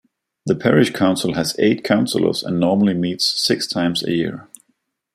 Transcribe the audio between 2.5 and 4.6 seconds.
normally meets six times a year.